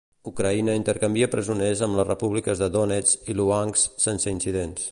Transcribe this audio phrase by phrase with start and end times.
[0.29, 4.89] Ucraïna intercanvia presoners amb les repúbliques de Donetsk i Luhanks sense incidents.